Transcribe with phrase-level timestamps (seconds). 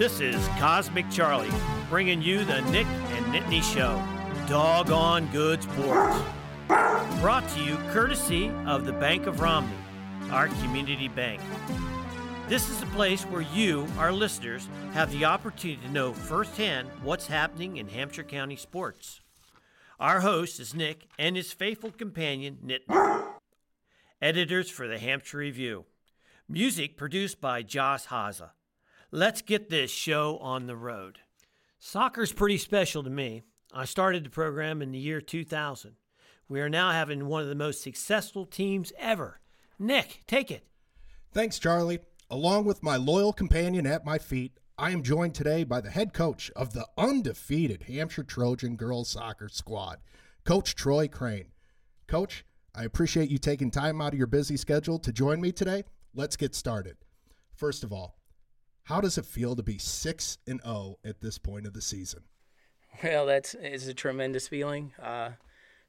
[0.00, 1.50] This is Cosmic Charlie,
[1.90, 4.02] bringing you the Nick and Nittany Show.
[4.48, 6.16] Doggone good sports.
[7.20, 9.76] Brought to you courtesy of the Bank of Romney,
[10.30, 11.42] our community bank.
[12.48, 17.26] This is a place where you, our listeners, have the opportunity to know firsthand what's
[17.26, 19.20] happening in Hampshire County sports.
[20.00, 23.26] Our host is Nick and his faithful companion, Nittany.
[24.22, 25.84] Editors for the Hampshire Review.
[26.48, 28.52] Music produced by Josh Haza.
[29.12, 31.18] Let's get this show on the road.
[31.80, 33.42] Soccer's pretty special to me.
[33.72, 35.96] I started the program in the year 2000.
[36.48, 39.40] We are now having one of the most successful teams ever.
[39.80, 40.64] Nick, take it.
[41.32, 41.98] Thanks, Charlie.
[42.30, 46.12] Along with my loyal companion at my feet, I am joined today by the head
[46.12, 49.98] coach of the undefeated Hampshire Trojan girls soccer squad,
[50.44, 51.50] Coach Troy Crane.
[52.06, 52.44] Coach,
[52.76, 55.82] I appreciate you taking time out of your busy schedule to join me today.
[56.14, 56.96] Let's get started.
[57.56, 58.19] First of all,
[58.90, 62.24] how does it feel to be 6 and 0 at this point of the season?
[63.04, 64.92] Well, that's it's a tremendous feeling.
[65.00, 65.30] Uh,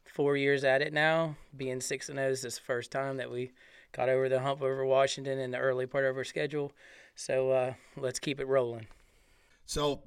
[0.05, 3.53] four years at it now, being 6 and 0 is the first time that we
[3.91, 6.72] got over the hump over Washington in the early part of our schedule.
[7.16, 8.85] So uh, let's keep it rolling.
[9.66, 10.03] So,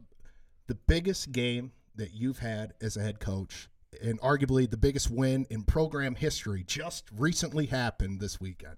[0.68, 3.68] the biggest game that you've had as a head coach,
[4.02, 8.76] and arguably the biggest win in program history, just recently happened this weekend.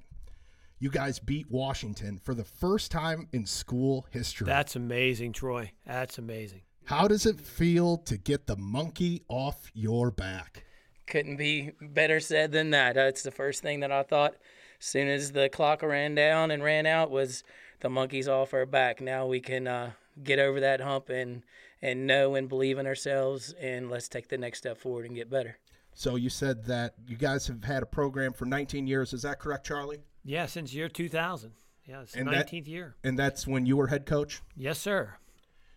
[0.79, 4.45] You guys beat Washington for the first time in school history.
[4.47, 5.73] That's amazing, Troy.
[5.87, 6.63] That's amazing.
[6.85, 10.65] How does it feel to get the monkey off your back?
[11.07, 12.95] Couldn't be better said than that.
[12.95, 14.35] That's the first thing that I thought
[14.79, 17.43] as soon as the clock ran down and ran out was
[17.81, 19.01] the monkey's off our back.
[19.01, 21.43] Now we can uh, get over that hump and
[21.81, 25.31] and know and believe in ourselves and let's take the next step forward and get
[25.31, 25.59] better.
[25.95, 29.13] So you said that you guys have had a program for 19 years.
[29.13, 30.03] Is that correct, Charlie?
[30.27, 31.53] Yeah, since year 2000.
[31.87, 32.97] Yeah, it's And 19th that- year.
[33.05, 34.43] And that's when you were head coach.
[34.57, 35.15] Yes, sir.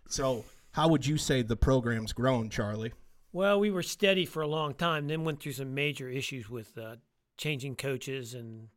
[0.08, 2.92] So how would you say the program's grown, Charlie?
[3.32, 6.76] Well, we were steady for a long time, then went through some major issues with
[6.76, 6.96] uh,
[7.36, 8.68] changing coaches and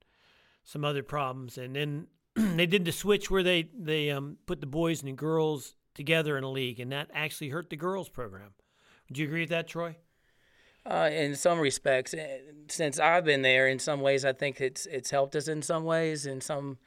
[0.64, 1.58] some other problems.
[1.58, 5.14] And then they did the switch where they, they um, put the boys and the
[5.16, 8.54] girls together in a league, and that actually hurt the girls program.
[9.10, 9.96] Would you agree with that, Troy?
[10.86, 14.86] Uh, in some respects, eh, since I've been there, in some ways, I think it's
[14.86, 15.48] it's helped us.
[15.48, 16.78] In some ways, in some,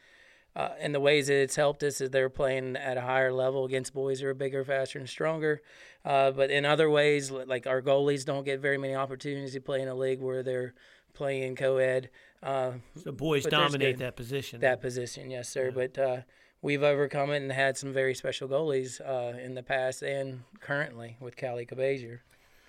[0.54, 3.64] uh, in the ways that it's helped us is they're playing at a higher level
[3.64, 5.62] against boys who are bigger, faster, and stronger.
[6.04, 9.80] Uh, but in other ways, like our goalies don't get very many opportunities to play
[9.80, 10.74] in a league where they're
[11.14, 12.10] playing co-ed.
[12.42, 14.60] Uh, So boys dominate good- that position.
[14.60, 15.70] that position, yes, sir.
[15.70, 16.20] But uh,
[16.60, 21.16] we've overcome it and had some very special goalies uh, in the past and currently
[21.18, 22.18] with Cali Cabazier.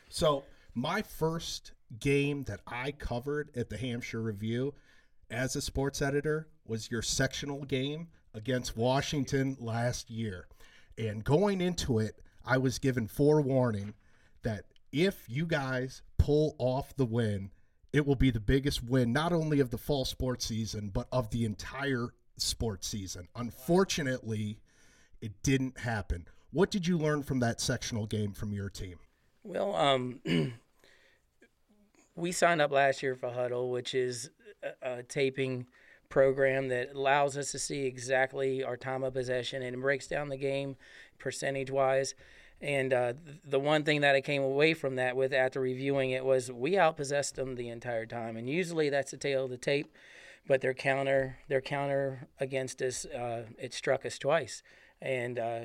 [0.09, 0.45] So
[0.77, 4.75] my first game that I covered at the Hampshire Review
[5.31, 10.47] as a sports editor was your sectional game against Washington last year.
[10.95, 13.95] And going into it, I was given forewarning
[14.43, 17.49] that if you guys pull off the win,
[17.91, 21.31] it will be the biggest win not only of the fall sports season, but of
[21.31, 23.27] the entire sports season.
[23.35, 24.59] Unfortunately,
[25.21, 26.27] it didn't happen.
[26.51, 28.99] What did you learn from that sectional game from your team?
[29.43, 30.19] Well, um,
[32.17, 34.31] we signed up last year for Hudl, which is
[34.63, 35.67] a, a taping
[36.09, 40.29] program that allows us to see exactly our time of possession and it breaks down
[40.29, 40.75] the game
[41.19, 42.15] percentage wise.
[42.59, 43.13] And uh,
[43.45, 46.71] the one thing that I came away from that with after reviewing it was we
[46.71, 48.35] outpossessed them the entire time.
[48.35, 49.93] And usually that's the tale of the tape,
[50.47, 54.63] but their counter, their counter against us, uh, it struck us twice.
[55.01, 55.59] And uh,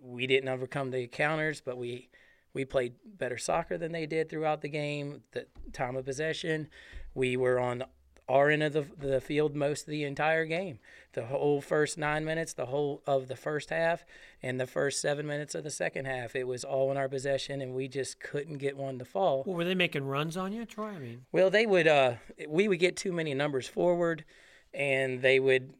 [0.00, 2.08] we didn't overcome the counters, but we
[2.56, 5.20] we played better soccer than they did throughout the game.
[5.32, 6.68] The time of possession,
[7.14, 7.84] we were on
[8.30, 10.78] our end of the, the field most of the entire game.
[11.12, 14.06] The whole first nine minutes, the whole of the first half,
[14.42, 17.60] and the first seven minutes of the second half, it was all in our possession,
[17.60, 19.44] and we just couldn't get one to fall.
[19.46, 20.88] well, were they making runs on you, Troy?
[20.88, 21.86] I mean, Well, they would.
[21.86, 22.14] Uh,
[22.48, 24.24] we would get too many numbers forward,
[24.72, 25.74] and they would.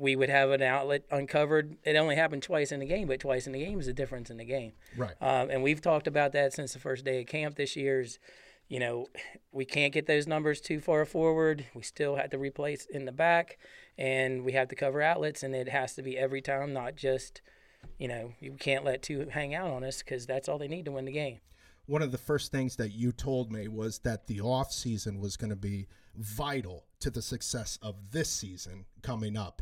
[0.00, 1.76] We would have an outlet uncovered.
[1.84, 4.30] It only happened twice in the game, but twice in the game is the difference
[4.30, 4.72] in the game.
[4.96, 5.14] Right.
[5.20, 8.00] Um, and we've talked about that since the first day of camp this year.
[8.00, 8.18] Is,
[8.68, 9.08] you know,
[9.52, 11.66] we can't get those numbers too far forward.
[11.74, 13.58] We still have to replace in the back,
[13.98, 17.42] and we have to cover outlets, and it has to be every time, not just,
[17.98, 20.86] you know, you can't let two hang out on us because that's all they need
[20.86, 21.40] to win the game.
[21.90, 25.36] one of the first things that you told me was that the off season was
[25.36, 29.60] going to be vital to the success of this season coming up.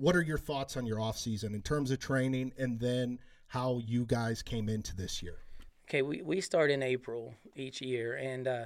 [0.00, 3.18] What are your thoughts on your off season in terms of training and then
[3.48, 5.40] how you guys came into this year?
[5.86, 8.64] Okay, we, we start in April each year, and uh,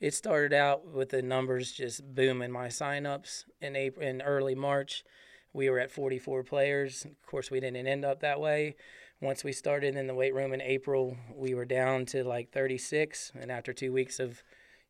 [0.00, 2.50] it started out with the numbers just booming.
[2.50, 5.04] My signups in April, in early March,
[5.52, 7.04] we were at 44 players.
[7.04, 8.76] Of course, we didn't end up that way.
[9.20, 13.32] Once we started in the weight room in April, we were down to like 36.
[13.38, 14.42] And after two weeks of,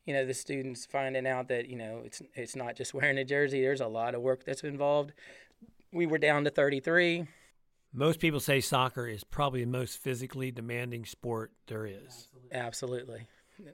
[0.07, 3.25] you know, the students finding out that you know it's it's not just wearing a
[3.25, 3.63] jersey.
[3.63, 5.13] There's a lot of work that's involved.
[5.93, 7.27] We were down to 33.
[7.93, 12.29] Most people say soccer is probably the most physically demanding sport there is.
[12.51, 13.27] Absolutely.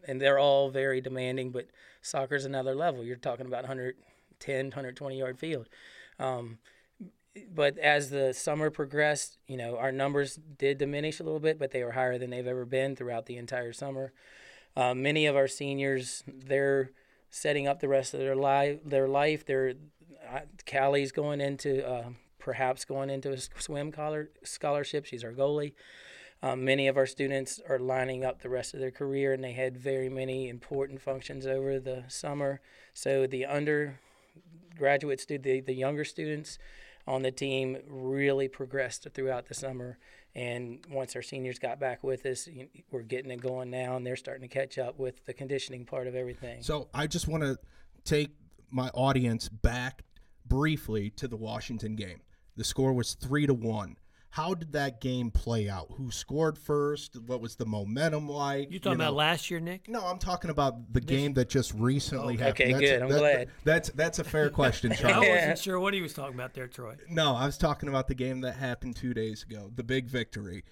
[0.06, 1.66] And they're all very demanding, but
[2.02, 3.04] soccer's another level.
[3.04, 5.68] You're talking about 110, 120 yard field.
[6.18, 6.58] Um,
[7.54, 11.70] but as the summer progressed, you know, our numbers did diminish a little bit, but
[11.70, 14.12] they were higher than they've ever been throughout the entire summer.
[14.76, 16.90] Uh, many of our seniors, they're
[17.30, 18.78] setting up the rest of their life.
[18.84, 19.44] Their life.
[19.46, 19.74] They're
[20.66, 23.92] Callie's going into uh, perhaps going into a swim
[24.44, 25.04] scholarship.
[25.04, 25.74] She's our goalie.
[26.42, 29.52] Um, many of our students are lining up the rest of their career, and they
[29.52, 32.60] had very many important functions over the summer.
[32.94, 36.58] So the undergraduate student, the, the younger students
[37.08, 39.98] on the team really progressed throughout the summer.
[40.34, 42.48] And once our seniors got back with us,
[42.92, 46.06] we're getting it going now, and they're starting to catch up with the conditioning part
[46.06, 46.62] of everything.
[46.62, 47.58] So I just want to
[48.04, 48.30] take
[48.70, 50.02] my audience back
[50.46, 52.20] briefly to the Washington game.
[52.56, 53.96] The score was three to one.
[54.30, 55.88] How did that game play out?
[55.96, 57.16] Who scored first?
[57.26, 58.70] What was the momentum like?
[58.70, 59.04] You talking you know?
[59.04, 59.88] about last year, Nick?
[59.88, 61.08] No, I'm talking about the this...
[61.08, 62.54] game that just recently oh, happened.
[62.60, 63.00] Okay, that's good.
[63.00, 63.48] i am that, glad.
[63.64, 65.28] That's that's a fair question, Charlie.
[65.28, 66.96] I wasn't sure what he was talking about there, Troy.
[67.08, 70.64] No, I was talking about the game that happened two days ago, the big victory.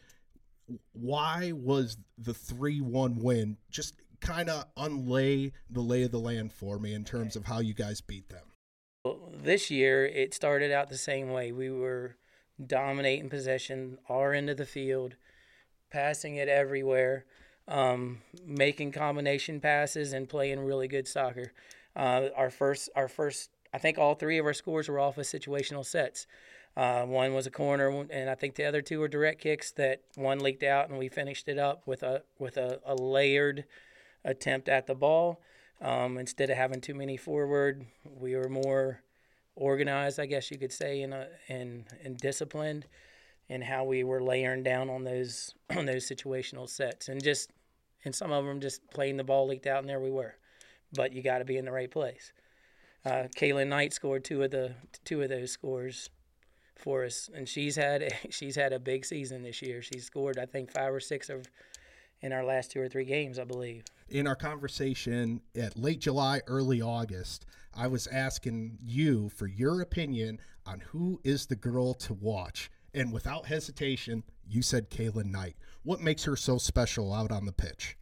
[0.93, 6.79] Why was the three-one win just kind of unlay the lay of the land for
[6.79, 8.45] me in terms of how you guys beat them?
[9.05, 11.53] Well, this year it started out the same way.
[11.53, 12.17] We were
[12.65, 15.17] dominating possession, our end of the field,
[15.91, 17.25] passing it everywhere,
[17.69, 21.53] um, making combination passes, and playing really good soccer.
[21.95, 25.25] Uh, our first, our first, I think all three of our scores were off of
[25.25, 26.27] situational sets.
[26.77, 30.03] Uh, one was a corner, and I think the other two were direct kicks that
[30.15, 33.65] one leaked out, and we finished it up with a with a, a layered
[34.27, 35.41] attempt at the ball.
[35.81, 37.87] Um, instead of having too many forward,
[38.19, 39.03] we were more
[39.55, 41.15] organized, I guess you could say, and
[41.49, 42.87] and and disciplined
[43.49, 47.51] in how we were layering down on those on those situational sets, and just
[48.05, 50.35] and some of them just playing the ball leaked out, and there we were.
[50.93, 52.33] But you got to be in the right place.
[53.05, 54.75] Uh, Kaylin Knight scored two of the
[55.05, 56.09] two of those scores
[56.75, 59.83] for us, and she's had a, she's had a big season this year.
[59.83, 61.47] She's scored I think five or six of
[62.23, 66.41] in our last two or three games, I believe in our conversation at late July,
[66.47, 72.15] early August, I was asking you for your opinion on who is the girl to
[72.15, 72.71] watch.
[72.95, 75.57] And without hesitation, you said Kaylin Knight.
[75.83, 77.99] What makes her so special out on the pitch?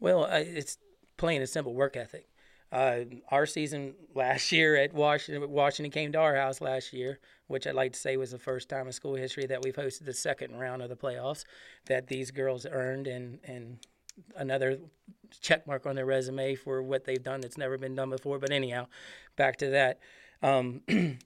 [0.00, 0.78] Well, it's
[1.16, 2.26] plain and simple work ethic.
[2.70, 3.00] Uh,
[3.30, 7.74] our season last year at Washington, Washington came to our house last year, which I'd
[7.74, 10.58] like to say was the first time in school history that we've hosted the second
[10.58, 11.44] round of the playoffs
[11.86, 13.78] that these girls earned and and
[14.36, 14.78] another
[15.40, 18.38] check mark on their resume for what they've done that's never been done before.
[18.38, 18.86] But anyhow,
[19.36, 20.00] back to that.
[20.42, 20.82] Um,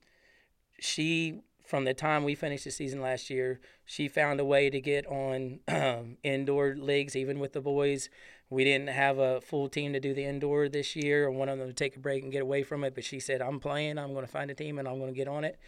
[0.81, 4.81] she, from the time we finished the season last year, she found a way to
[4.81, 8.09] get on um, indoor leagues, even with the boys.
[8.50, 11.59] We didn't have a full team to do the indoor this year, or one of
[11.59, 12.94] them to take a break and get away from it.
[12.94, 13.99] But she said, "I'm playing.
[13.99, 15.59] I'm going to find a team, and I'm going to get on it."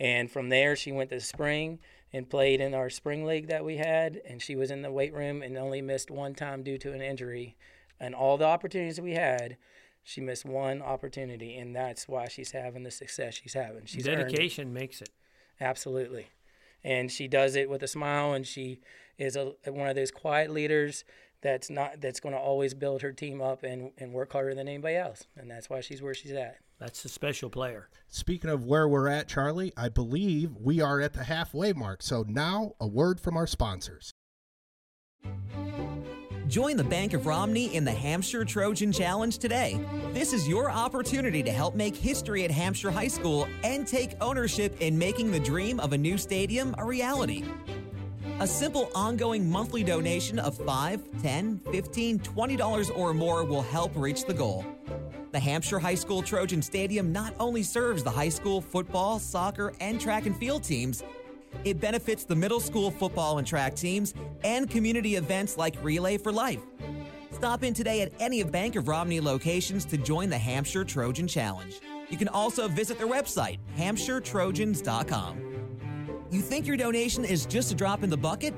[0.00, 1.78] And from there, she went to spring
[2.12, 4.20] and played in our spring league that we had.
[4.28, 7.00] And she was in the weight room and only missed one time due to an
[7.00, 7.56] injury.
[7.98, 9.56] And all the opportunities we had,
[10.02, 13.86] she missed one opportunity, and that's why she's having the success she's having.
[13.86, 14.72] She's dedication it.
[14.72, 15.10] makes it.
[15.60, 16.26] Absolutely,
[16.82, 18.80] and she does it with a smile, and she
[19.16, 21.04] is a one of those quiet leaders
[21.40, 24.66] that's not that's going to always build her team up and, and work harder than
[24.66, 26.58] anybody else, and that's why she's where she's at.
[26.82, 27.88] That's a special player.
[28.08, 32.02] Speaking of where we're at, Charlie, I believe we are at the halfway mark.
[32.02, 34.10] So now a word from our sponsors.
[36.48, 39.80] Join the Bank of Romney in the Hampshire Trojan Challenge today.
[40.12, 44.76] This is your opportunity to help make history at Hampshire High School and take ownership
[44.80, 47.44] in making the dream of a new stadium a reality.
[48.40, 54.24] A simple ongoing monthly donation of $5, $10, $15, $20 or more will help reach
[54.24, 54.66] the goal.
[55.32, 59.98] The Hampshire High School Trojan Stadium not only serves the high school football, soccer, and
[59.98, 61.02] track and field teams,
[61.64, 64.12] it benefits the middle school football and track teams
[64.44, 66.60] and community events like Relay for Life.
[67.30, 71.26] Stop in today at any of Bank of Romney locations to join the Hampshire Trojan
[71.26, 71.80] Challenge.
[72.10, 75.38] You can also visit their website, hampshiretrojans.com.
[76.30, 78.52] You think your donation is just a drop in the bucket?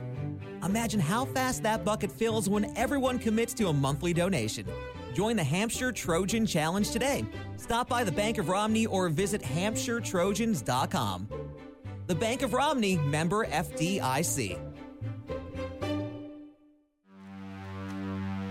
[0.65, 4.67] Imagine how fast that bucket fills when everyone commits to a monthly donation.
[5.15, 7.25] Join the Hampshire Trojan Challenge today.
[7.57, 11.29] Stop by the Bank of Romney or visit hampshiretrojans.com.
[12.09, 14.59] The Bank of Romney, member FDIC.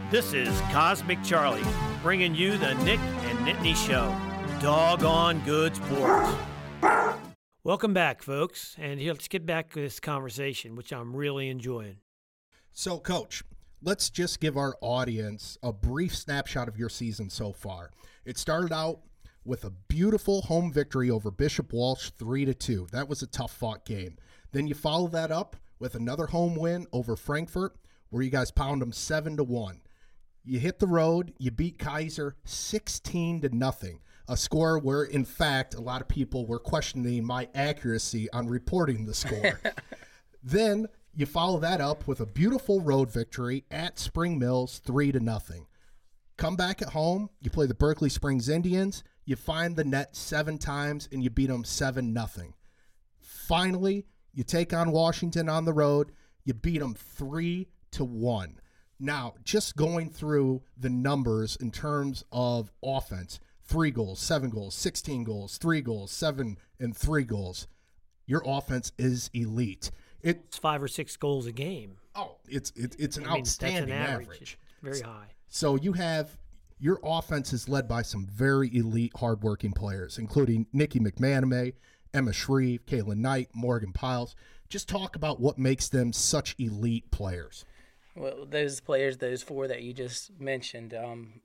[0.09, 1.61] This is Cosmic Charlie,
[2.01, 4.15] bringing you the Nick and Nittany Show.
[4.61, 6.33] Doggone good sports.
[7.65, 8.75] Welcome back, folks.
[8.79, 11.97] And here, let's get back to this conversation, which I'm really enjoying.
[12.71, 13.43] So, Coach,
[13.83, 17.91] let's just give our audience a brief snapshot of your season so far.
[18.25, 18.99] It started out
[19.45, 22.87] with a beautiful home victory over Bishop Walsh 3 to 2.
[22.91, 24.15] That was a tough fought game.
[24.53, 27.75] Then you follow that up with another home win over Frankfort
[28.09, 29.81] where you guys pound them 7 to 1.
[30.45, 33.99] You hit the road, you beat Keyser 16 to nothing.
[34.29, 39.05] A score where in fact a lot of people were questioning my accuracy on reporting
[39.05, 39.59] the score.
[40.43, 45.19] then you follow that up with a beautiful road victory at Spring Mills 3 to
[45.19, 45.67] nothing.
[46.37, 50.57] Come back at home, you play the Berkeley Springs Indians, you find the net 7
[50.57, 52.55] times and you beat them 7 nothing.
[53.19, 56.11] Finally, you take on Washington on the road,
[56.43, 58.59] you beat them 3 to 1.
[58.99, 65.23] Now, just going through the numbers in terms of offense, 3 goals, 7 goals, 16
[65.23, 67.67] goals, 3 goals, 7 and 3 goals.
[68.25, 69.91] Your offense is elite.
[70.23, 71.97] It, It's five or six goals a game.
[72.15, 74.25] oh, it's it, it's an I mean, that's an outstanding average.
[74.27, 74.41] average.
[74.41, 75.27] It's very high.
[75.49, 76.37] So you have
[76.79, 81.73] your offense is led by some very elite, hardworking players, including Nikki McManamy,
[82.13, 84.35] Emma Shreve, Kaylin Knight, Morgan Piles.
[84.69, 87.63] Just talk about what makes them such elite players.
[88.15, 91.41] Well, those players, those four that you just mentioned, um,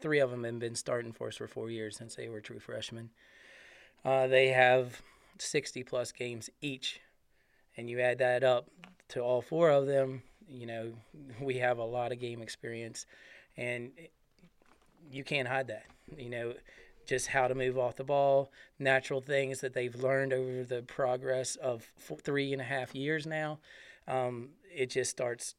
[0.00, 2.60] three of them have been starting for us for four years since they were true
[2.60, 3.10] freshmen.
[4.04, 5.02] Uh, they have
[5.38, 7.00] 60 plus games each,
[7.76, 8.68] and you add that up
[9.08, 10.92] to all four of them, you know,
[11.40, 13.06] we have a lot of game experience,
[13.56, 13.90] and
[15.10, 15.84] you can't hide that.
[16.16, 16.54] You know,
[17.06, 21.56] just how to move off the ball, natural things that they've learned over the progress
[21.56, 23.58] of four, three and a half years now.
[24.08, 25.54] Um, it just starts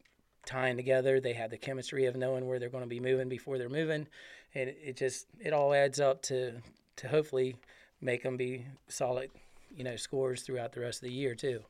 [0.45, 1.19] tying together.
[1.19, 4.07] They have the chemistry of knowing where they're going to be moving before they're moving,
[4.55, 6.53] and it just it all adds up to
[6.97, 7.55] to hopefully
[8.01, 9.29] make them be solid,
[9.75, 11.61] you know, scores throughout the rest of the year too.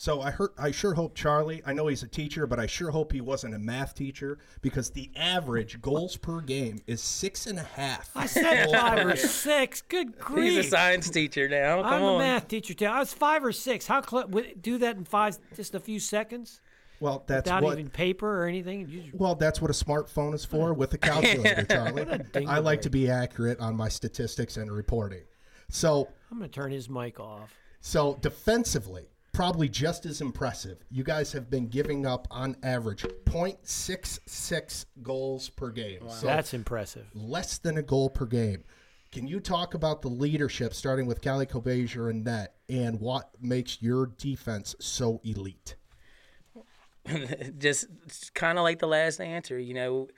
[0.00, 1.60] So I heard, I sure hope Charlie.
[1.66, 4.88] I know he's a teacher, but I sure hope he wasn't a math teacher because
[4.88, 8.10] the average goals per game is six and a half.
[8.16, 9.82] I said five or six.
[9.82, 10.52] Good grief.
[10.56, 11.82] He's a science teacher now.
[11.82, 12.14] Come I'm on.
[12.14, 12.86] a math teacher too.
[12.86, 13.86] I was five or six.
[13.86, 16.62] How cl- would do that in five, just a few seconds,
[16.98, 17.78] Well, that's without what.
[17.78, 18.88] even paper or anything?
[18.88, 22.06] Just- Well, that's what a smartphone is for with a calculator, Charlie.
[22.06, 22.46] dingleberry.
[22.48, 25.24] I like to be accurate on my statistics and reporting.
[25.68, 27.52] So, I'm gonna turn his mic off.
[27.82, 29.04] so defensively,
[29.40, 30.84] probably just as impressive.
[30.90, 36.06] You guys have been giving up on average 0.66 goals per game.
[36.10, 37.06] So That's impressive.
[37.14, 38.64] less than a goal per game.
[39.10, 43.80] Can you talk about the leadership, starting with Callie Kobazier and net, and what makes
[43.80, 45.74] your defense so elite?
[47.58, 47.86] just
[48.34, 50.08] kind of like the last answer, you know,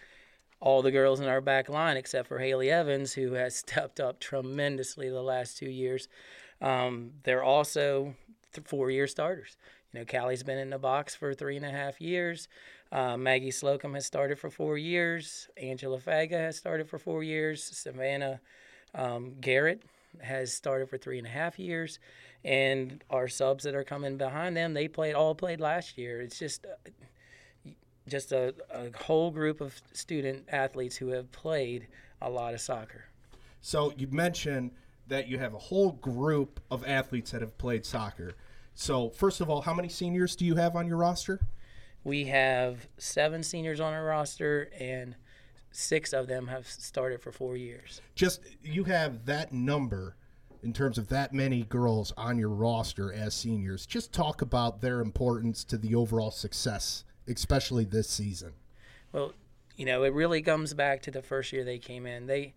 [0.59, 4.19] all the girls in our back line except for Haley Evans, who has stepped up
[4.19, 6.09] tremendously the last two years.
[6.61, 8.17] Um, they're also
[8.53, 9.57] th- four-year starters.
[9.93, 12.49] You know, Callie's been in the box for three and a half years.
[12.91, 15.49] Uh, Maggie Slocum has started for four years.
[15.57, 17.63] Angela Faga has started for four years.
[17.63, 18.41] Savannah
[18.95, 19.83] um, Garrett
[20.21, 21.99] has started for three and a half years,
[22.45, 26.21] and our subs that are coming behind them, they played all played last year.
[26.21, 27.71] It's just uh,
[28.09, 31.87] just a, a whole group of student athletes who have played
[32.21, 33.05] a lot of soccer.
[33.61, 34.73] So you mentioned
[35.13, 38.33] that you have a whole group of athletes that have played soccer.
[38.75, 41.39] So first of all, how many seniors do you have on your roster?
[42.03, 45.15] We have seven seniors on our roster, and
[45.71, 48.01] six of them have started for four years.
[48.15, 50.17] Just you have that number
[50.63, 53.85] in terms of that many girls on your roster as seniors.
[53.85, 58.55] Just talk about their importance to the overall success, especially this season.
[59.13, 59.35] Well,
[59.77, 62.27] you know, it really comes back to the first year they came in.
[62.27, 62.55] They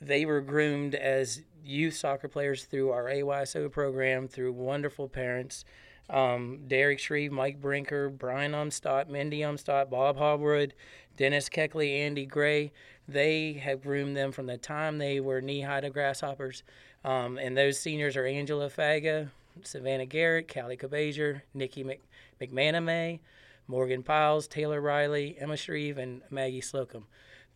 [0.00, 5.64] they were groomed as youth soccer players through our AYSO program, through wonderful parents.
[6.10, 10.74] Um, Derek Shreve, Mike Brinker, Brian Umstott, Mindy Umstott, Bob Harwood,
[11.16, 12.72] Dennis Keckley, Andy Gray.
[13.06, 16.62] They have groomed them from the time they were knee high to grasshoppers.
[17.04, 19.30] Um, and those seniors are Angela Faga,
[19.62, 22.00] Savannah Garrett, Callie Cabazier, Nikki Mc,
[22.40, 23.20] McManamy,
[23.66, 27.06] Morgan Piles, Taylor Riley, Emma Shreve, and Maggie Slocum.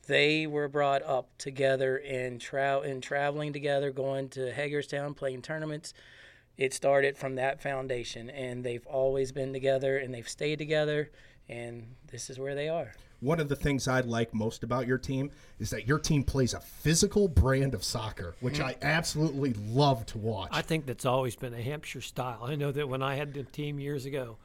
[0.06, 5.94] They were brought up together and, tra- and traveling together, going to Hagerstown, playing tournaments,
[6.56, 11.10] it started from that foundation, and they've always been together, and they've stayed together,
[11.48, 12.92] and this is where they are.
[13.20, 15.30] One of the things I like most about your team
[15.60, 18.64] is that your team plays a physical brand of soccer, which mm.
[18.64, 20.50] I absolutely love to watch.
[20.52, 22.40] I think that's always been a Hampshire style.
[22.42, 24.38] I know that when I had the team years ago,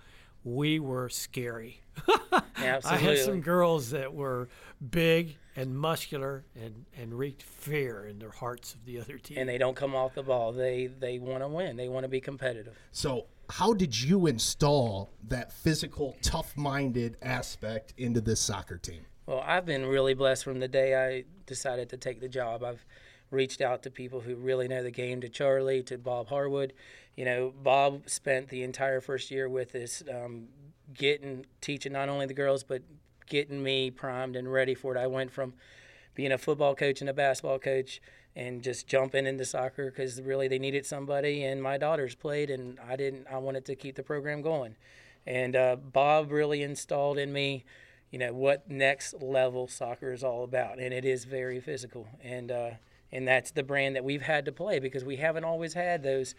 [0.43, 1.81] we were scary.
[2.85, 4.49] I had some girls that were
[4.91, 9.39] big and muscular and, and wreaked fear in their hearts of the other team.
[9.39, 10.51] and they don't come off the ball.
[10.51, 11.77] They they want to win.
[11.77, 12.77] They want to be competitive.
[12.91, 19.05] So, how did you install that physical, tough minded aspect into this soccer team?
[19.25, 22.63] Well, I've been really blessed from the day I decided to take the job.
[22.63, 22.85] I've
[23.31, 26.73] reached out to people who really know the game, to Charlie, to Bob Harwood.
[27.15, 30.47] You know, Bob spent the entire first year with us, um,
[30.93, 32.81] getting teaching not only the girls but
[33.27, 34.99] getting me primed and ready for it.
[34.99, 35.53] I went from
[36.15, 38.01] being a football coach and a basketball coach
[38.35, 42.79] and just jumping into soccer because really they needed somebody and my daughters played and
[42.79, 44.75] I didn't I wanted to keep the program going
[45.25, 47.65] and uh, Bob really installed in me
[48.11, 52.51] you know what next level soccer is all about and it is very physical and
[52.51, 52.69] uh,
[53.11, 56.35] and that's the brand that we've had to play because we haven't always had those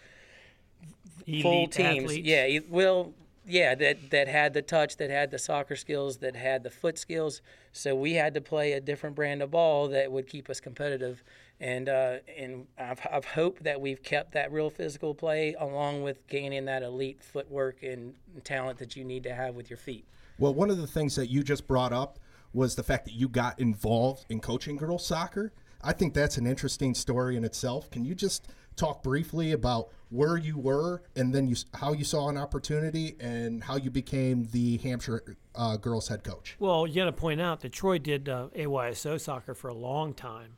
[1.26, 2.04] Elite full teams.
[2.04, 2.26] athletes.
[2.26, 3.12] Yeah, well,
[3.48, 6.98] yeah, that that had the touch, that had the soccer skills, that had the foot
[6.98, 7.40] skills.
[7.72, 11.22] So we had to play a different brand of ball that would keep us competitive.
[11.60, 16.26] And uh, and I've, I've hoped that we've kept that real physical play along with
[16.28, 18.14] gaining that elite footwork and
[18.44, 20.04] talent that you need to have with your feet.
[20.38, 22.18] Well, one of the things that you just brought up
[22.52, 25.52] was the fact that you got involved in coaching girls soccer.
[25.82, 27.90] I think that's an interesting story in itself.
[27.90, 32.28] Can you just talk briefly about where you were and then you, how you saw
[32.28, 36.56] an opportunity and how you became the Hampshire uh, girls head coach?
[36.58, 40.14] Well, you got to point out that Troy did uh, AYSO soccer for a long
[40.14, 40.56] time,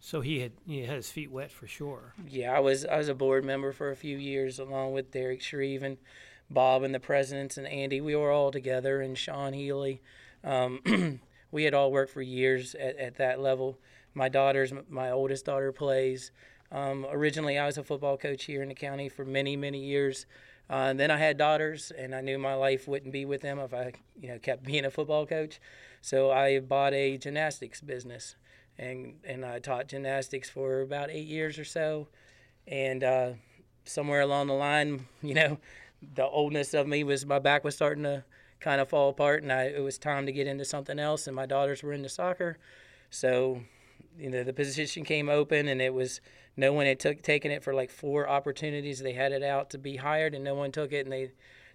[0.00, 2.14] so he had he had his feet wet for sure.
[2.28, 5.40] Yeah, I was I was a board member for a few years along with Derek
[5.40, 5.96] Shreve and
[6.50, 8.00] Bob and the presidents and Andy.
[8.00, 10.02] We were all together and Sean Healy.
[10.42, 13.78] Um, we had all worked for years at, at that level.
[14.12, 16.30] My daughter's my oldest daughter plays.
[16.74, 20.26] Um, originally, I was a football coach here in the county for many many years.
[20.68, 23.58] Uh, and then I had daughters, and I knew my life wouldn't be with them
[23.58, 25.60] if I, you know, kept being a football coach.
[26.02, 28.36] So I bought a gymnastics business,
[28.78, 32.08] and and I taught gymnastics for about eight years or so
[32.66, 33.32] and uh,
[33.84, 35.58] somewhere along the line, you know,
[36.14, 38.24] the oldness of me was my back was starting to
[38.60, 41.26] kind of fall apart, and I, it was time to get into something else.
[41.26, 42.58] And my daughters were into soccer,
[43.10, 43.60] so
[44.18, 46.20] you know the position came open, and it was
[46.56, 49.00] no one had took taken it for like four opportunities.
[49.00, 51.32] They had it out to be hired, and no one took it, and they.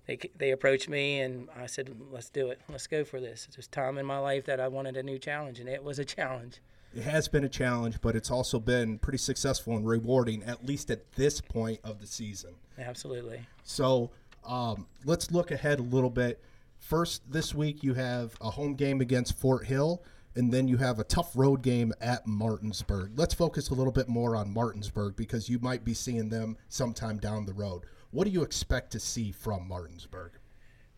[0.08, 2.60] They, they approached me and I said, "Let's do it.
[2.68, 5.20] Let's go for this." It was time in my life that I wanted a new
[5.20, 6.62] challenge, and it was a challenge.
[6.96, 10.90] It has been a challenge, but it's also been pretty successful and rewarding, at least
[10.90, 12.56] at this point of the season.
[12.80, 13.42] Absolutely.
[13.64, 14.10] So
[14.44, 16.42] um, let's look ahead a little bit.
[16.80, 20.02] First, this week you have a home game against Fort Hill,
[20.40, 23.12] and then you have a tough road game at Martinsburg.
[23.18, 27.18] Let's focus a little bit more on Martinsburg because you might be seeing them sometime
[27.18, 27.84] down the road.
[28.12, 30.32] What do you expect to see from Martinsburg?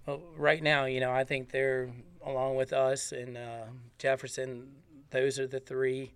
[0.05, 1.89] Well, right now, you know, I think they're
[2.23, 3.63] along with us and uh,
[3.97, 4.73] Jefferson.
[5.09, 6.13] Those are the three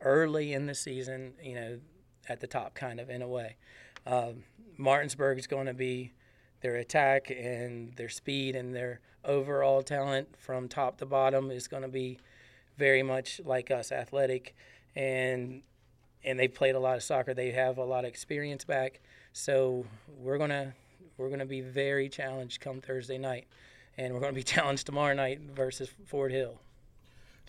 [0.00, 1.80] early in the season, you know,
[2.28, 3.56] at the top, kind of in a way.
[4.06, 4.44] Um,
[4.76, 6.12] Martinsburg is going to be
[6.60, 11.82] their attack and their speed and their overall talent from top to bottom is going
[11.82, 12.20] to be
[12.78, 14.54] very much like us, athletic,
[14.94, 15.62] and
[16.24, 17.34] and they played a lot of soccer.
[17.34, 19.00] They have a lot of experience back,
[19.32, 19.84] so
[20.18, 20.74] we're gonna
[21.16, 23.48] we're gonna be very challenged come Thursday night,
[23.98, 26.60] and we're gonna be challenged tomorrow night versus Fort Hill.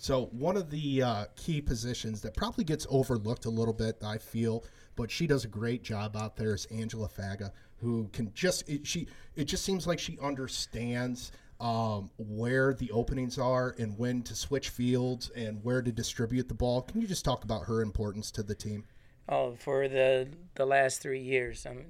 [0.02, 4.18] So one of the uh, key positions that probably gets overlooked a little bit, I
[4.18, 4.64] feel,
[4.96, 8.88] but she does a great job out there is Angela Faga, who can just it,
[8.88, 9.08] she.
[9.36, 14.70] It just seems like she understands um, where the openings are and when to switch
[14.70, 16.82] fields and where to distribute the ball.
[16.84, 18.86] Can you just talk about her importance to the team?
[19.28, 21.66] Oh, for the the last three years.
[21.66, 21.86] Um,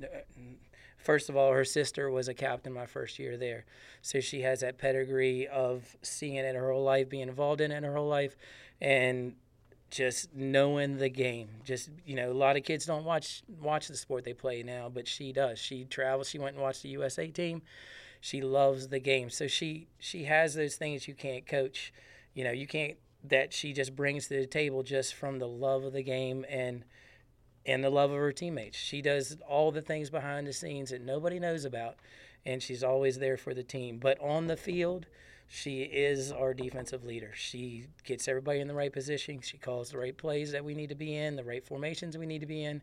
[0.97, 3.65] first of all, her sister was a captain my first year there,
[4.01, 7.83] so she has that pedigree of seeing it her whole life, being involved in it
[7.83, 8.35] her whole life,
[8.81, 9.35] and
[9.89, 11.49] just knowing the game.
[11.63, 14.89] Just you know, a lot of kids don't watch watch the sport they play now,
[14.89, 15.59] but she does.
[15.59, 16.29] She travels.
[16.29, 17.61] She went and watched the USA team.
[18.21, 21.93] She loves the game, so she she has those things you can't coach.
[22.33, 25.83] You know, you can't that she just brings to the table just from the love
[25.83, 26.83] of the game and
[27.65, 28.77] and the love of her teammates.
[28.77, 31.95] She does all the things behind the scenes that nobody knows about,
[32.45, 33.99] and she's always there for the team.
[33.99, 35.05] But on the field,
[35.47, 37.31] she is our defensive leader.
[37.35, 39.41] She gets everybody in the right position.
[39.41, 42.25] She calls the right plays that we need to be in, the right formations we
[42.25, 42.81] need to be in,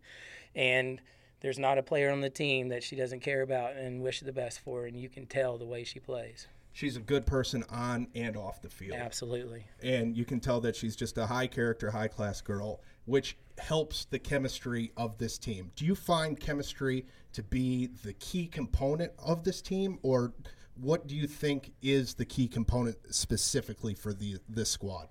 [0.55, 1.01] and
[1.41, 4.33] there's not a player on the team that she doesn't care about and wish the
[4.33, 6.47] best for, and you can tell the way she plays.
[6.73, 8.99] She's a good person on and off the field.
[8.99, 9.65] Absolutely.
[9.83, 14.05] And you can tell that she's just a high character, high class girl, which helps
[14.05, 15.71] the chemistry of this team.
[15.75, 20.35] Do you find chemistry to be the key component of this team, or
[20.79, 25.09] what do you think is the key component specifically for the this squad?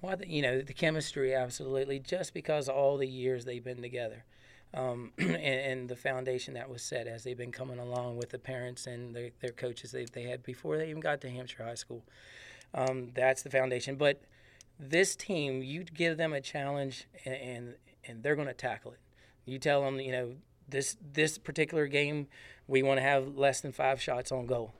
[0.00, 4.24] Well, you know, the chemistry, absolutely, just because all the years they've been together.
[4.74, 8.38] Um, and, and, the foundation that was set as they've been coming along with the
[8.38, 11.74] parents and their, their coaches they, they had before they even got to Hampshire High
[11.74, 12.02] School.
[12.72, 13.96] Um, that's the foundation.
[13.96, 14.22] But
[14.78, 17.74] this team, you give them a challenge and, and,
[18.06, 19.00] and they're going to tackle it.
[19.44, 20.34] You tell them, you know,
[20.68, 22.28] this this particular game,
[22.66, 24.72] we want to have less than five shots on goal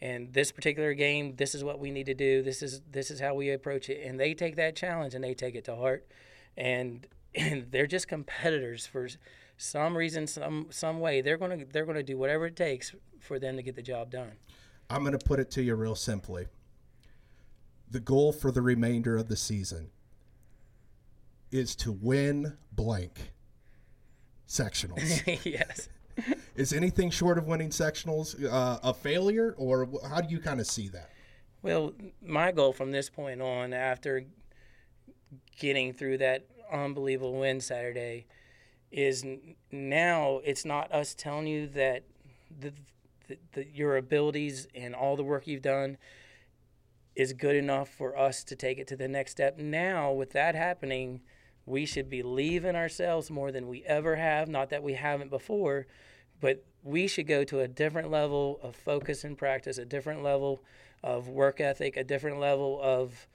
[0.00, 3.20] and this particular game this is what we need to do this is this is
[3.20, 6.06] how we approach it and they take that challenge and they take it to heart
[6.56, 9.08] and and they're just competitors for
[9.56, 11.20] some reason some some way.
[11.20, 13.82] They're going to they're going to do whatever it takes for them to get the
[13.82, 14.32] job done.
[14.90, 16.46] I'm going to put it to you real simply.
[17.90, 19.90] The goal for the remainder of the season
[21.50, 23.32] is to win blank
[24.48, 25.40] sectionals.
[25.44, 25.88] Yes.
[26.54, 30.66] Is anything short of winning sectionals uh, a failure, or how do you kind of
[30.66, 31.10] see that?
[31.62, 31.92] Well,
[32.22, 34.24] my goal from this point on, after
[35.58, 38.26] getting through that unbelievable win Saturday,
[38.90, 39.24] is
[39.72, 42.04] now it's not us telling you that
[42.60, 42.72] the,
[43.28, 45.98] the, the, your abilities and all the work you've done
[47.16, 49.58] is good enough for us to take it to the next step.
[49.58, 51.20] Now, with that happening,
[51.66, 54.48] we should believe in ourselves more than we ever have.
[54.48, 55.86] Not that we haven't before,
[56.40, 60.62] but we should go to a different level of focus and practice, a different level
[61.02, 63.26] of work ethic, a different level of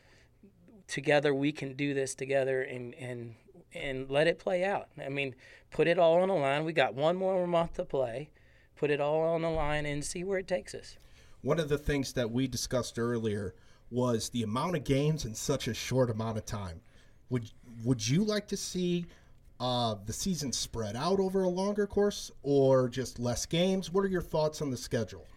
[0.89, 3.35] together we can do this together and and
[3.73, 4.87] and let it play out.
[5.03, 5.35] I mean,
[5.69, 6.65] put it all on the line.
[6.65, 8.31] We got one more month to play.
[8.75, 10.97] Put it all on the line and see where it takes us.
[11.41, 13.53] One of the things that we discussed earlier
[13.91, 16.81] was the amount of games in such a short amount of time.
[17.29, 17.51] Would
[17.83, 19.05] would you like to see
[19.59, 23.91] uh, the season spread out over a longer course or just less games?
[23.91, 25.27] What are your thoughts on the schedule?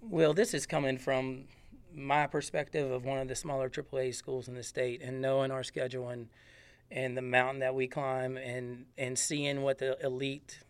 [0.00, 1.46] Well, this is coming from
[1.94, 5.62] my perspective of one of the smaller AAA schools in the state and knowing our
[5.62, 6.28] schedule and
[6.90, 10.60] and the mountain that we climb and and seeing what the elite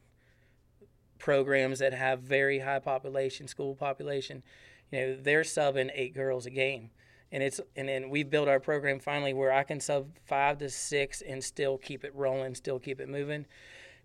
[1.18, 4.42] programs that have very high population school population
[4.90, 6.90] you know they're subbing eight girls a game
[7.34, 10.70] and it's and then we've built our program finally where I can sub five to
[10.70, 13.46] six and still keep it rolling, still keep it moving.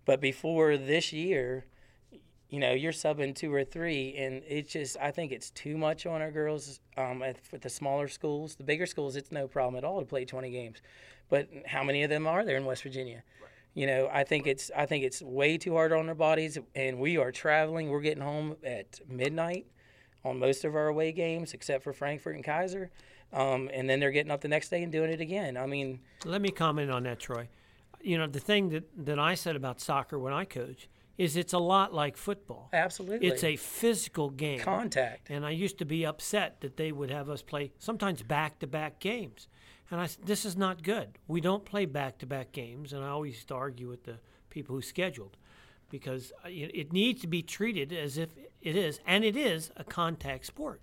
[0.04, 1.64] But before this year,
[2.50, 6.04] you know, you're subbing two or three, and it's just I think it's too much
[6.04, 6.80] on our girls.
[6.96, 10.24] Um, at, the smaller schools, the bigger schools, it's no problem at all to play
[10.24, 10.82] 20 games.
[11.28, 13.22] But how many of them are there in West Virginia?
[13.74, 16.98] You know, I think it's I think it's way too hard on their bodies, and
[16.98, 17.88] we are traveling.
[17.88, 19.66] We're getting home at midnight
[20.24, 22.88] on most of our away games, except for Frankfort and Keyser,
[23.32, 25.56] Um, and then they're getting up the next day and doing it again.
[25.56, 27.48] I mean, let me comment on that, Troy.
[28.02, 30.88] You know, the thing that, that I said about soccer when I coach
[31.20, 32.70] is it's a lot like football.
[32.72, 33.28] Absolutely.
[33.28, 34.60] It's a physical game.
[34.60, 35.28] Contact.
[35.28, 38.66] And I used to be upset that they would have us play sometimes back to
[38.66, 39.46] back games.
[39.90, 41.18] And I said, this is not good.
[41.28, 42.94] We don't play back to back games.
[42.94, 44.16] And I always used to argue with the
[44.48, 45.36] people who scheduled
[45.90, 48.30] because uh, it needs to be treated as if
[48.62, 50.80] it is, and it is a contact sport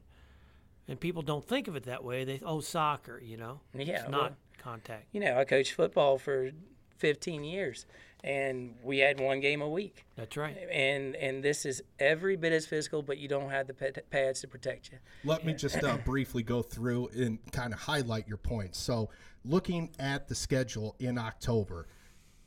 [0.87, 2.23] and people don't think of it that way.
[2.23, 5.07] They oh soccer, you know, yeah, it's not well, contact.
[5.11, 6.51] You know, I coached football for
[6.97, 7.85] 15 years,
[8.23, 10.05] and we had one game a week.
[10.15, 10.57] That's right.
[10.71, 14.47] And and this is every bit as physical, but you don't have the pads to
[14.47, 14.97] protect you.
[15.23, 18.79] Let me just uh, briefly go through and kind of highlight your points.
[18.79, 19.09] So,
[19.45, 21.87] looking at the schedule in October.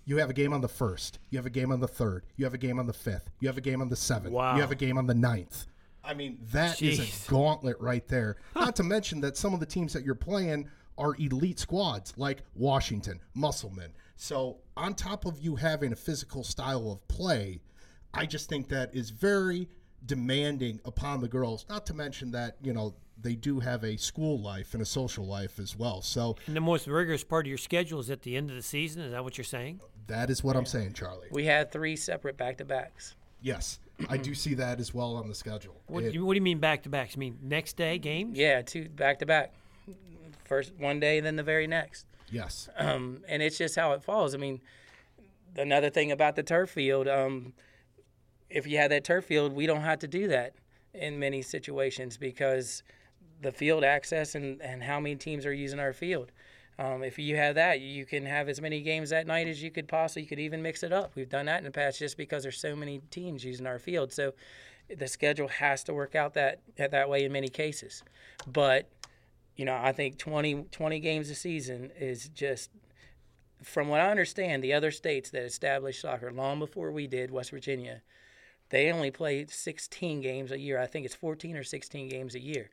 [0.06, 1.20] You have a game on the first.
[1.28, 2.24] You have a game on the third.
[2.37, 3.30] You have a game on the fifth.
[3.38, 4.33] You have a game on the seventh.
[4.33, 4.56] Wow.
[4.56, 5.66] You have a game on the ninth.
[6.02, 6.98] I mean, that Jeez.
[6.98, 8.38] is a gauntlet right there.
[8.56, 10.68] Not to mention that some of the teams that you're playing
[11.01, 13.93] are elite squads like Washington, Musselman.
[14.17, 17.61] So, on top of you having a physical style of play,
[18.13, 19.67] I just think that is very
[20.05, 21.65] demanding upon the girls.
[21.71, 25.27] Not to mention that, you know, they do have a school life and a social
[25.27, 26.03] life as well.
[26.03, 28.63] So, and the most rigorous part of your schedule is at the end of the
[28.63, 29.03] season.
[29.03, 29.81] Is that what you're saying?
[30.07, 31.29] That is what I'm saying, Charlie.
[31.31, 33.15] We had three separate back to backs.
[33.41, 33.79] Yes.
[34.09, 35.81] I do see that as well on the schedule.
[35.87, 37.15] What, it, what do you mean back to backs?
[37.15, 38.37] You mean next day games?
[38.37, 39.53] Yeah, two back to back.
[40.51, 42.07] First one day, then the very next.
[42.29, 42.69] Yes.
[42.77, 44.35] Um, and it's just how it falls.
[44.35, 44.61] I mean,
[45.57, 47.53] another thing about the turf field, um,
[48.49, 50.55] if you have that turf field, we don't have to do that
[50.93, 52.83] in many situations because
[53.43, 56.33] the field access and, and how many teams are using our field.
[56.81, 59.71] Um, if you have that, you can have as many games that night as you
[59.71, 60.23] could possibly.
[60.23, 61.13] You could even mix it up.
[61.15, 64.13] We've done that in the past just because there's so many teams using our field.
[64.13, 64.35] So
[64.99, 68.03] the schedule has to work out that that way in many cases.
[68.49, 68.89] But
[69.61, 72.70] you know, I think 20, 20 games a season is just
[73.62, 77.51] from what I understand, the other states that established soccer long before we did, West
[77.51, 78.01] Virginia,
[78.70, 80.81] they only play 16 games a year.
[80.81, 82.70] I think it's 14 or 16 games a year,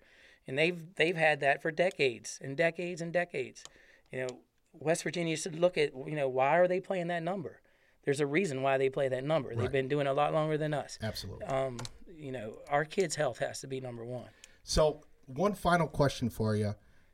[0.47, 3.65] and they've they've had that for decades and decades and decades.
[4.09, 4.39] You know,
[4.71, 7.59] West Virginia should look at you know why are they playing that number?
[8.05, 9.49] There's a reason why they play that number.
[9.49, 9.57] Right.
[9.57, 10.97] They've been doing a lot longer than us.
[11.03, 11.47] Absolutely.
[11.47, 11.79] Um,
[12.17, 14.29] you know, our kids' health has to be number one.
[14.63, 16.73] So, one final question for you,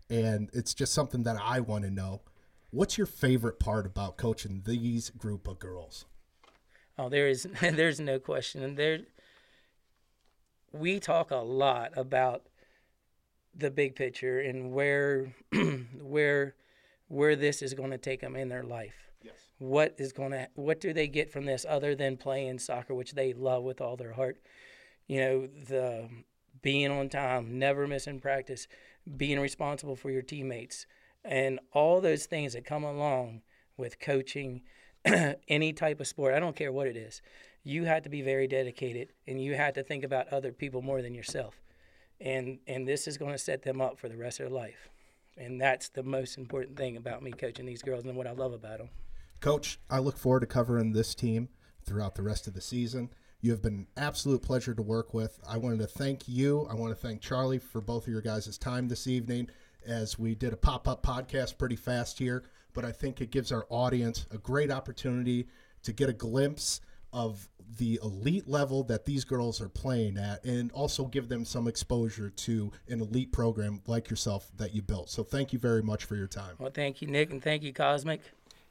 [0.10, 2.22] and it's just something that I want to know
[2.74, 6.06] What's your favorite part about coaching these group of girls?
[6.98, 8.64] Oh, there is there's no question.
[8.64, 9.02] and There
[10.72, 12.48] we talk a lot about
[13.56, 15.36] the big picture and where
[16.02, 16.56] where
[17.10, 19.12] where this is going to take them in their life.
[19.22, 19.36] Yes.
[19.60, 23.12] What is going to what do they get from this other than playing soccer which
[23.12, 24.42] they love with all their heart?
[25.06, 26.10] You know, the
[26.64, 28.68] being on time, never missing practice,
[29.18, 30.88] being responsible for your teammates,
[31.24, 33.44] and all those things that come along
[33.78, 34.64] with coaching
[35.48, 36.34] any type of sport.
[36.34, 37.22] I don't care what it is.
[37.64, 41.02] You have to be very dedicated, and you have to think about other people more
[41.02, 41.62] than yourself.
[42.20, 44.90] And and this is going to set them up for the rest of their life.
[45.38, 48.54] And that's the most important thing about me coaching these girls and what I love
[48.54, 48.90] about them.
[49.40, 51.50] Coach, I look forward to covering this team
[51.86, 53.10] throughout the rest of the season.
[53.44, 55.38] You have been an absolute pleasure to work with.
[55.46, 56.66] I wanted to thank you.
[56.72, 59.50] I want to thank Charlie for both of your guys' time this evening
[59.86, 63.52] as we did a pop up podcast pretty fast here, but I think it gives
[63.52, 65.50] our audience a great opportunity
[65.82, 66.80] to get a glimpse
[67.12, 71.68] of the elite level that these girls are playing at and also give them some
[71.68, 75.10] exposure to an elite program like yourself that you built.
[75.10, 76.56] So thank you very much for your time.
[76.60, 78.22] Well, thank you, Nick, and thank you, Cosmic.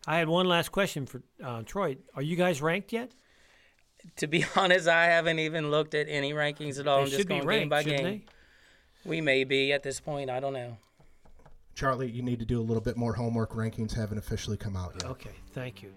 [0.07, 1.99] I had one last question for uh, Troy.
[2.15, 3.13] Are you guys ranked yet?
[4.17, 6.99] To be honest, I haven't even looked at any rankings at all.
[6.99, 8.23] They I'm should just be going ranked, game by shouldn't game.
[9.05, 10.31] We may be at this point.
[10.31, 10.77] I don't know.
[11.75, 13.53] Charlie, you need to do a little bit more homework.
[13.53, 15.11] Rankings haven't officially come out yet.
[15.11, 15.93] Okay, thank you,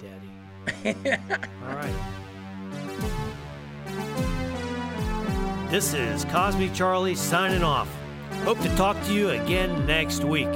[0.00, 0.96] Daddy.
[1.66, 1.94] All right.
[5.70, 7.88] This is Cosmic Charlie signing off.
[8.44, 10.48] Hope to talk to you again next week.